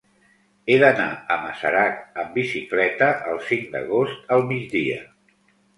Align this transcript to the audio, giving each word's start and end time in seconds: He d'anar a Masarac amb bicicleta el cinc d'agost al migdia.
He 0.69 0.77
d'anar 0.83 1.05
a 1.35 1.37
Masarac 1.43 2.01
amb 2.23 2.35
bicicleta 2.41 3.13
el 3.35 3.41
cinc 3.53 3.73
d'agost 3.77 4.37
al 4.39 4.47
migdia. 4.55 5.03